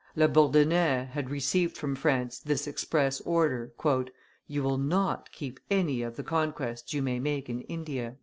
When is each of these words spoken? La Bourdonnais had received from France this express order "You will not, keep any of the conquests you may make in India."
La 0.15 0.25
Bourdonnais 0.25 1.07
had 1.11 1.29
received 1.29 1.77
from 1.77 1.95
France 1.95 2.39
this 2.39 2.65
express 2.65 3.21
order 3.21 3.71
"You 4.47 4.63
will 4.63 4.79
not, 4.79 5.31
keep 5.31 5.59
any 5.69 6.01
of 6.01 6.15
the 6.15 6.23
conquests 6.23 6.91
you 6.91 7.03
may 7.03 7.19
make 7.19 7.47
in 7.51 7.61
India." 7.61 8.17